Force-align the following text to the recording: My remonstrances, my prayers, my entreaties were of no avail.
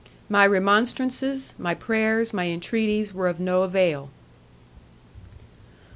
My 0.29 0.47
remonstrances, 0.47 1.53
my 1.59 1.75
prayers, 1.75 2.33
my 2.33 2.47
entreaties 2.47 3.13
were 3.13 3.27
of 3.27 3.39
no 3.39 3.61
avail. 3.61 4.09